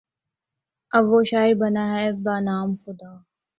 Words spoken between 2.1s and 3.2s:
بہ نام خدا